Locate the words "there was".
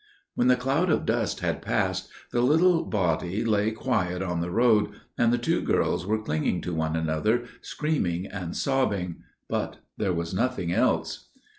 9.99-10.33